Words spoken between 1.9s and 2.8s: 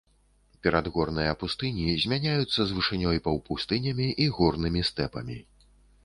змяняюцца з